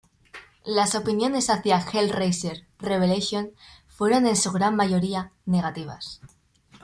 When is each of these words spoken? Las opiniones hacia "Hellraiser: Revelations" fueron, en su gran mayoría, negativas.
Las 0.65 0.95
opiniones 0.95 1.51
hacia 1.51 1.79
"Hellraiser: 1.79 2.65
Revelations" 2.79 3.49
fueron, 3.87 4.25
en 4.25 4.35
su 4.35 4.51
gran 4.51 4.75
mayoría, 4.75 5.31
negativas. 5.45 6.19